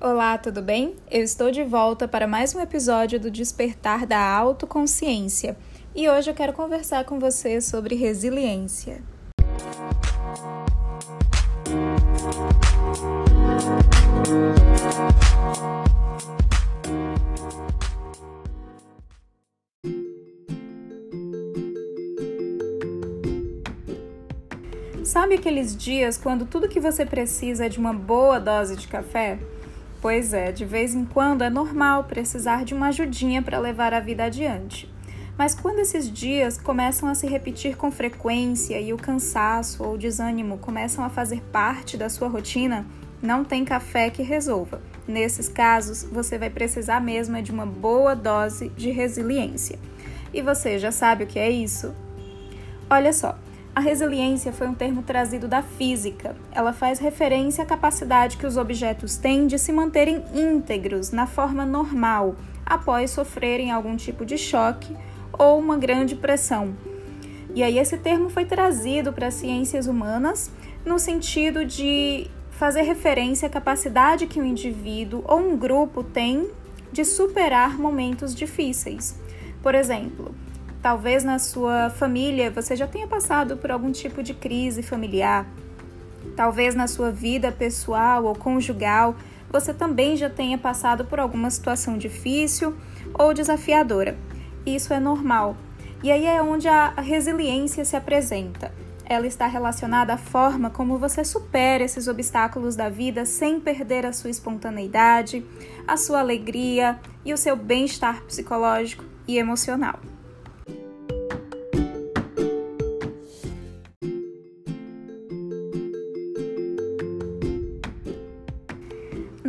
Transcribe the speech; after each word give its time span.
Olá, 0.00 0.38
tudo 0.38 0.62
bem? 0.62 0.94
Eu 1.10 1.24
estou 1.24 1.50
de 1.50 1.64
volta 1.64 2.06
para 2.06 2.24
mais 2.24 2.54
um 2.54 2.60
episódio 2.60 3.18
do 3.18 3.32
Despertar 3.32 4.06
da 4.06 4.20
Autoconsciência 4.20 5.56
e 5.92 6.08
hoje 6.08 6.30
eu 6.30 6.34
quero 6.34 6.52
conversar 6.52 7.04
com 7.04 7.18
você 7.18 7.60
sobre 7.60 7.96
resiliência. 7.96 9.02
Sabe 25.02 25.34
aqueles 25.34 25.76
dias 25.76 26.16
quando 26.16 26.46
tudo 26.46 26.68
que 26.68 26.78
você 26.78 27.04
precisa 27.04 27.66
é 27.66 27.68
de 27.68 27.80
uma 27.80 27.92
boa 27.92 28.38
dose 28.38 28.76
de 28.76 28.86
café? 28.86 29.40
Pois 30.08 30.32
é, 30.32 30.50
de 30.50 30.64
vez 30.64 30.94
em 30.94 31.04
quando 31.04 31.44
é 31.44 31.50
normal 31.50 32.04
precisar 32.04 32.64
de 32.64 32.72
uma 32.72 32.86
ajudinha 32.86 33.42
para 33.42 33.58
levar 33.58 33.92
a 33.92 34.00
vida 34.00 34.24
adiante. 34.24 34.90
Mas 35.36 35.54
quando 35.54 35.80
esses 35.80 36.10
dias 36.10 36.56
começam 36.56 37.10
a 37.10 37.14
se 37.14 37.26
repetir 37.26 37.76
com 37.76 37.90
frequência 37.90 38.80
e 38.80 38.90
o 38.94 38.96
cansaço 38.96 39.84
ou 39.84 39.92
o 39.92 39.98
desânimo 39.98 40.56
começam 40.56 41.04
a 41.04 41.10
fazer 41.10 41.42
parte 41.52 41.94
da 41.98 42.08
sua 42.08 42.26
rotina, 42.26 42.86
não 43.20 43.44
tem 43.44 43.66
café 43.66 44.08
que 44.08 44.22
resolva. 44.22 44.80
Nesses 45.06 45.46
casos, 45.46 46.04
você 46.04 46.38
vai 46.38 46.48
precisar 46.48 47.02
mesmo 47.02 47.42
de 47.42 47.52
uma 47.52 47.66
boa 47.66 48.16
dose 48.16 48.70
de 48.70 48.90
resiliência. 48.90 49.78
E 50.32 50.40
você 50.40 50.78
já 50.78 50.90
sabe 50.90 51.24
o 51.24 51.26
que 51.26 51.38
é 51.38 51.50
isso? 51.50 51.94
Olha 52.88 53.12
só, 53.12 53.38
a 53.78 53.80
resiliência 53.80 54.52
foi 54.52 54.66
um 54.66 54.74
termo 54.74 55.04
trazido 55.04 55.46
da 55.46 55.62
física. 55.62 56.34
Ela 56.50 56.72
faz 56.72 56.98
referência 56.98 57.62
à 57.62 57.66
capacidade 57.66 58.36
que 58.36 58.44
os 58.44 58.56
objetos 58.56 59.16
têm 59.16 59.46
de 59.46 59.56
se 59.56 59.70
manterem 59.70 60.24
íntegros 60.34 61.12
na 61.12 61.28
forma 61.28 61.64
normal 61.64 62.34
após 62.66 63.12
sofrerem 63.12 63.70
algum 63.70 63.94
tipo 63.94 64.26
de 64.26 64.36
choque 64.36 64.96
ou 65.32 65.60
uma 65.60 65.78
grande 65.78 66.16
pressão. 66.16 66.74
E 67.54 67.62
aí 67.62 67.78
esse 67.78 67.96
termo 67.98 68.28
foi 68.28 68.44
trazido 68.44 69.12
para 69.12 69.28
as 69.28 69.34
ciências 69.34 69.86
humanas 69.86 70.50
no 70.84 70.98
sentido 70.98 71.64
de 71.64 72.26
fazer 72.50 72.82
referência 72.82 73.46
à 73.46 73.48
capacidade 73.48 74.26
que 74.26 74.40
um 74.40 74.44
indivíduo 74.44 75.22
ou 75.24 75.38
um 75.38 75.56
grupo 75.56 76.02
tem 76.02 76.50
de 76.90 77.04
superar 77.04 77.78
momentos 77.78 78.34
difíceis. 78.34 79.16
Por 79.62 79.76
exemplo, 79.76 80.34
Talvez 80.82 81.24
na 81.24 81.38
sua 81.38 81.90
família 81.90 82.50
você 82.50 82.76
já 82.76 82.86
tenha 82.86 83.06
passado 83.06 83.56
por 83.56 83.70
algum 83.70 83.90
tipo 83.90 84.22
de 84.22 84.32
crise 84.32 84.82
familiar. 84.82 85.46
Talvez 86.36 86.74
na 86.74 86.86
sua 86.86 87.10
vida 87.10 87.50
pessoal 87.50 88.24
ou 88.24 88.34
conjugal 88.34 89.16
você 89.50 89.72
também 89.72 90.16
já 90.16 90.28
tenha 90.28 90.58
passado 90.58 91.04
por 91.04 91.18
alguma 91.18 91.50
situação 91.50 91.96
difícil 91.96 92.76
ou 93.14 93.32
desafiadora. 93.32 94.16
Isso 94.66 94.92
é 94.92 95.00
normal. 95.00 95.56
E 96.02 96.12
aí 96.12 96.26
é 96.26 96.40
onde 96.42 96.68
a 96.68 96.90
resiliência 96.90 97.84
se 97.84 97.96
apresenta. 97.96 98.72
Ela 99.04 99.26
está 99.26 99.46
relacionada 99.46 100.12
à 100.12 100.18
forma 100.18 100.68
como 100.68 100.98
você 100.98 101.24
supera 101.24 101.82
esses 101.82 102.08
obstáculos 102.08 102.76
da 102.76 102.90
vida 102.90 103.24
sem 103.24 103.58
perder 103.58 104.04
a 104.04 104.12
sua 104.12 104.28
espontaneidade, 104.28 105.44
a 105.86 105.96
sua 105.96 106.20
alegria 106.20 107.00
e 107.24 107.32
o 107.32 107.38
seu 107.38 107.56
bem-estar 107.56 108.22
psicológico 108.24 109.02
e 109.26 109.38
emocional. 109.38 109.98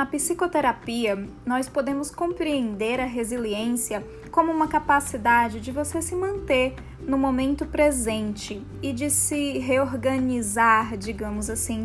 Na 0.00 0.06
psicoterapia, 0.06 1.28
nós 1.44 1.68
podemos 1.68 2.10
compreender 2.10 2.98
a 2.98 3.04
resiliência 3.04 4.02
como 4.30 4.50
uma 4.50 4.66
capacidade 4.66 5.60
de 5.60 5.70
você 5.70 6.00
se 6.00 6.14
manter 6.14 6.74
no 7.06 7.18
momento 7.18 7.66
presente 7.66 8.66
e 8.80 8.94
de 8.94 9.10
se 9.10 9.58
reorganizar, 9.58 10.96
digamos 10.96 11.50
assim, 11.50 11.84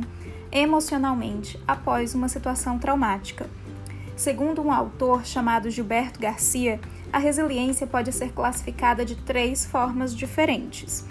emocionalmente 0.50 1.62
após 1.68 2.16
uma 2.16 2.30
situação 2.30 2.80
traumática. 2.80 3.50
Segundo 4.16 4.62
um 4.62 4.72
autor 4.72 5.26
chamado 5.26 5.70
Gilberto 5.70 6.18
Garcia, 6.18 6.80
a 7.12 7.18
resiliência 7.18 7.86
pode 7.86 8.14
ser 8.14 8.32
classificada 8.32 9.04
de 9.04 9.18
três 9.18 9.66
formas 9.66 10.16
diferentes. 10.16 11.04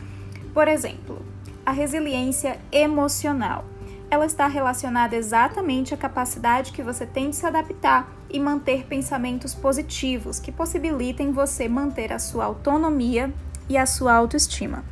Por 0.54 0.68
exemplo, 0.68 1.20
a 1.66 1.70
resiliência 1.70 2.58
emocional 2.72 3.66
ela 4.14 4.26
está 4.26 4.46
relacionada 4.46 5.16
exatamente 5.16 5.92
à 5.92 5.96
capacidade 5.96 6.70
que 6.70 6.84
você 6.84 7.04
tem 7.04 7.30
de 7.30 7.36
se 7.36 7.44
adaptar 7.44 8.08
e 8.30 8.38
manter 8.38 8.86
pensamentos 8.86 9.54
positivos 9.54 10.38
que 10.38 10.52
possibilitem 10.52 11.32
você 11.32 11.68
manter 11.68 12.12
a 12.12 12.20
sua 12.20 12.44
autonomia 12.44 13.34
e 13.68 13.76
a 13.76 13.84
sua 13.84 14.14
autoestima. 14.14 14.84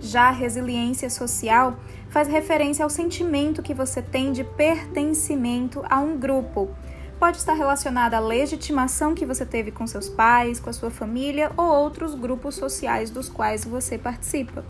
Já 0.00 0.28
a 0.28 0.32
resiliência 0.32 1.10
social 1.10 1.76
faz 2.08 2.26
referência 2.26 2.82
ao 2.82 2.88
sentimento 2.88 3.62
que 3.62 3.74
você 3.74 4.00
tem 4.00 4.32
de 4.32 4.44
pertencimento 4.44 5.84
a 5.88 6.00
um 6.00 6.16
grupo. 6.16 6.70
Pode 7.18 7.36
estar 7.36 7.52
relacionada 7.52 8.16
à 8.16 8.20
legitimação 8.20 9.14
que 9.14 9.26
você 9.26 9.44
teve 9.44 9.70
com 9.70 9.86
seus 9.86 10.08
pais, 10.08 10.58
com 10.58 10.70
a 10.70 10.72
sua 10.72 10.90
família 10.90 11.52
ou 11.54 11.66
outros 11.66 12.14
grupos 12.14 12.54
sociais 12.54 13.10
dos 13.10 13.28
quais 13.28 13.62
você 13.62 13.98
participa. 13.98 14.64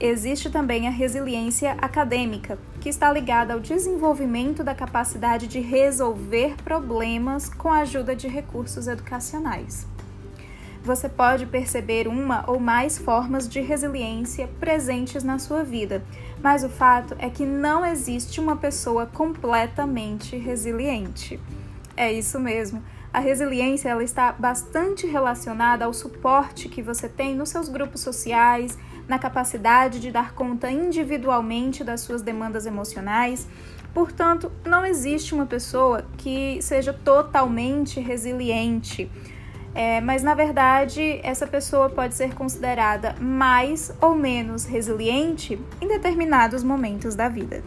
Existe 0.00 0.50
também 0.50 0.88
a 0.88 0.90
resiliência 0.90 1.72
acadêmica, 1.80 2.58
que 2.80 2.88
está 2.88 3.12
ligada 3.12 3.54
ao 3.54 3.60
desenvolvimento 3.60 4.64
da 4.64 4.74
capacidade 4.74 5.46
de 5.46 5.60
resolver 5.60 6.56
problemas 6.64 7.48
com 7.48 7.68
a 7.68 7.78
ajuda 7.78 8.14
de 8.14 8.26
recursos 8.26 8.88
educacionais. 8.88 9.86
Você 10.82 11.08
pode 11.08 11.46
perceber 11.46 12.06
uma 12.06 12.44
ou 12.46 12.60
mais 12.60 12.98
formas 12.98 13.48
de 13.48 13.60
resiliência 13.60 14.48
presentes 14.60 15.24
na 15.24 15.38
sua 15.38 15.62
vida, 15.62 16.04
mas 16.42 16.62
o 16.62 16.68
fato 16.68 17.16
é 17.18 17.30
que 17.30 17.46
não 17.46 17.86
existe 17.86 18.38
uma 18.38 18.56
pessoa 18.56 19.06
completamente 19.06 20.36
resiliente. 20.36 21.40
É 21.96 22.12
isso 22.12 22.38
mesmo. 22.38 22.82
A 23.14 23.20
resiliência 23.20 23.88
ela 23.88 24.02
está 24.02 24.32
bastante 24.32 25.06
relacionada 25.06 25.84
ao 25.84 25.94
suporte 25.94 26.68
que 26.68 26.82
você 26.82 27.08
tem 27.08 27.34
nos 27.34 27.48
seus 27.48 27.68
grupos 27.68 28.00
sociais, 28.00 28.76
na 29.08 29.18
capacidade 29.18 30.00
de 30.00 30.10
dar 30.10 30.32
conta 30.34 30.70
individualmente 30.70 31.84
das 31.84 32.00
suas 32.00 32.22
demandas 32.22 32.66
emocionais. 32.66 33.48
Portanto, 33.92 34.50
não 34.64 34.84
existe 34.84 35.34
uma 35.34 35.46
pessoa 35.46 36.04
que 36.16 36.60
seja 36.62 36.92
totalmente 36.92 38.00
resiliente. 38.00 39.10
É, 39.74 40.00
mas 40.00 40.22
na 40.22 40.34
verdade, 40.34 41.20
essa 41.22 41.46
pessoa 41.46 41.90
pode 41.90 42.14
ser 42.14 42.34
considerada 42.34 43.16
mais 43.20 43.92
ou 44.00 44.14
menos 44.14 44.64
resiliente 44.64 45.60
em 45.80 45.88
determinados 45.88 46.62
momentos 46.62 47.14
da 47.14 47.28
vida. 47.28 47.62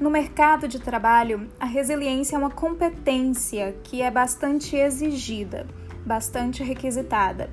No 0.00 0.10
mercado 0.10 0.66
de 0.66 0.80
trabalho, 0.80 1.48
a 1.58 1.66
resiliência 1.66 2.34
é 2.34 2.38
uma 2.38 2.50
competência 2.50 3.76
que 3.84 4.02
é 4.02 4.10
bastante 4.10 4.74
exigida, 4.74 5.68
bastante 6.04 6.64
requisitada, 6.64 7.48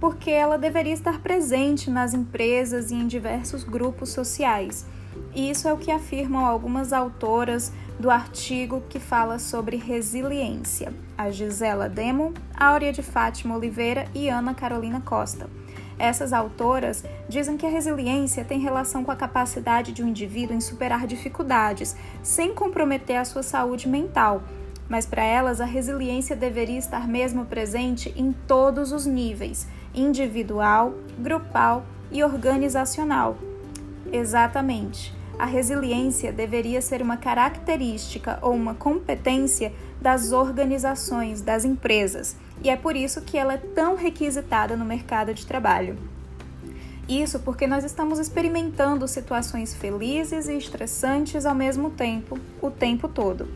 porque 0.00 0.30
ela 0.30 0.56
deveria 0.56 0.94
estar 0.94 1.20
presente 1.20 1.90
nas 1.90 2.14
empresas 2.14 2.90
e 2.90 2.94
em 2.94 3.06
diversos 3.06 3.62
grupos 3.62 4.08
sociais. 4.08 4.86
E 5.34 5.50
isso 5.50 5.68
é 5.68 5.72
o 5.72 5.76
que 5.76 5.90
afirmam 5.90 6.46
algumas 6.46 6.94
autoras 6.94 7.70
do 8.00 8.10
artigo 8.10 8.82
que 8.88 8.98
fala 8.98 9.38
sobre 9.38 9.76
resiliência: 9.76 10.94
a 11.16 11.30
Gisela 11.30 11.90
Demo, 11.90 12.32
Áurea 12.58 12.92
de 12.92 13.02
Fátima 13.02 13.54
Oliveira 13.54 14.06
e 14.14 14.30
Ana 14.30 14.54
Carolina 14.54 15.00
Costa. 15.02 15.48
Essas 16.02 16.32
autoras 16.32 17.04
dizem 17.28 17.56
que 17.56 17.64
a 17.64 17.70
resiliência 17.70 18.44
tem 18.44 18.58
relação 18.58 19.04
com 19.04 19.12
a 19.12 19.16
capacidade 19.16 19.92
de 19.92 20.02
um 20.02 20.08
indivíduo 20.08 20.56
em 20.56 20.60
superar 20.60 21.06
dificuldades, 21.06 21.94
sem 22.24 22.52
comprometer 22.52 23.18
a 23.18 23.24
sua 23.24 23.44
saúde 23.44 23.88
mental. 23.88 24.42
Mas 24.88 25.06
para 25.06 25.22
elas, 25.22 25.60
a 25.60 25.64
resiliência 25.64 26.34
deveria 26.34 26.76
estar 26.76 27.06
mesmo 27.06 27.44
presente 27.44 28.12
em 28.16 28.32
todos 28.32 28.90
os 28.90 29.06
níveis 29.06 29.68
individual, 29.94 30.92
grupal 31.20 31.84
e 32.10 32.24
organizacional. 32.24 33.38
Exatamente. 34.12 35.21
A 35.42 35.44
resiliência 35.44 36.32
deveria 36.32 36.80
ser 36.80 37.02
uma 37.02 37.16
característica 37.16 38.38
ou 38.42 38.54
uma 38.54 38.76
competência 38.76 39.72
das 40.00 40.30
organizações, 40.30 41.42
das 41.42 41.64
empresas, 41.64 42.36
e 42.62 42.70
é 42.70 42.76
por 42.76 42.94
isso 42.94 43.20
que 43.22 43.36
ela 43.36 43.54
é 43.54 43.56
tão 43.56 43.96
requisitada 43.96 44.76
no 44.76 44.84
mercado 44.84 45.34
de 45.34 45.44
trabalho. 45.44 45.98
Isso 47.08 47.40
porque 47.40 47.66
nós 47.66 47.82
estamos 47.82 48.20
experimentando 48.20 49.08
situações 49.08 49.74
felizes 49.74 50.46
e 50.46 50.56
estressantes 50.56 51.44
ao 51.44 51.56
mesmo 51.56 51.90
tempo, 51.90 52.38
o 52.60 52.70
tempo 52.70 53.08
todo. 53.08 53.48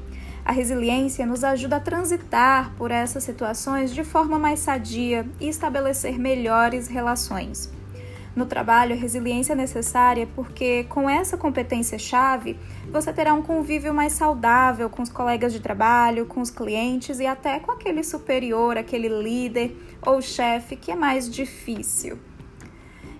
A 0.44 0.50
resiliência 0.50 1.24
nos 1.24 1.44
ajuda 1.44 1.76
a 1.76 1.80
transitar 1.80 2.72
por 2.76 2.90
essas 2.90 3.22
situações 3.22 3.94
de 3.94 4.02
forma 4.02 4.40
mais 4.40 4.58
sadia 4.58 5.24
e 5.40 5.48
estabelecer 5.48 6.18
melhores 6.18 6.88
relações. 6.88 7.70
No 8.36 8.44
trabalho, 8.44 8.92
a 8.92 8.98
resiliência 8.98 9.54
é 9.54 9.56
necessária 9.56 10.28
porque, 10.34 10.84
com 10.84 11.08
essa 11.08 11.38
competência-chave, 11.38 12.58
você 12.92 13.10
terá 13.10 13.32
um 13.32 13.40
convívio 13.40 13.94
mais 13.94 14.12
saudável 14.12 14.90
com 14.90 15.02
os 15.02 15.08
colegas 15.08 15.54
de 15.54 15.60
trabalho, 15.60 16.26
com 16.26 16.42
os 16.42 16.50
clientes 16.50 17.18
e 17.18 17.26
até 17.26 17.58
com 17.58 17.72
aquele 17.72 18.04
superior, 18.04 18.76
aquele 18.76 19.08
líder 19.08 19.74
ou 20.04 20.20
chefe 20.20 20.76
que 20.76 20.92
é 20.92 20.94
mais 20.94 21.30
difícil. 21.30 22.18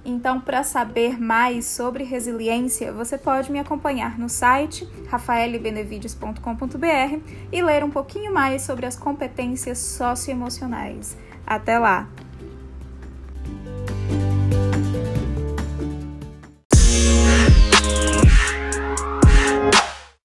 Então, 0.05 0.39
para 0.39 0.63
saber 0.63 1.19
mais 1.19 1.65
sobre 1.65 2.05
resiliência, 2.05 2.93
você 2.93 3.17
pode 3.17 3.51
me 3.51 3.59
acompanhar 3.59 4.19
no 4.19 4.29
site 4.29 4.87
rafaelbenevides.com.br 5.09 7.21
e 7.51 7.63
ler 7.63 7.83
um 7.83 7.91
pouquinho 7.91 8.35
mais 8.35 8.61
sobre 8.63 8.85
as 8.85 8.97
competências 8.97 9.79
socioemocionais. 9.79 11.17
Até 11.47 11.79
lá! 11.79 12.07